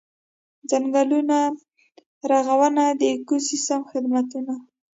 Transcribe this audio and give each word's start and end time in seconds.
ځنګلونو 0.69 1.39
رغونه 2.31 2.83
د 2.99 3.01
ایکوسیستمي 3.11 3.85
خدمتونو. 3.91 4.53